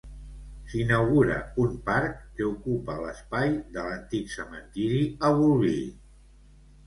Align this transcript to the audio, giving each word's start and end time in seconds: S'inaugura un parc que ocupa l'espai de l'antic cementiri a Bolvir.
S'inaugura 0.69 1.35
un 1.63 1.75
parc 1.89 2.15
que 2.39 2.47
ocupa 2.53 2.95
l'espai 3.01 3.53
de 3.75 3.83
l'antic 3.89 4.33
cementiri 4.37 5.03
a 5.27 5.31
Bolvir. 5.43 5.85